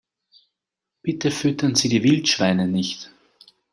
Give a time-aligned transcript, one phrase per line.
[1.03, 3.11] Bitte füttern Sie die Wildschweine nicht!